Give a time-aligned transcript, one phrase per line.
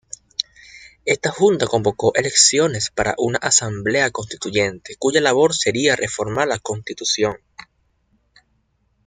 [1.05, 7.35] Esta Junta convocó elecciones para una Asamblea Constituyente, cuya labor sería reformar la Constitución.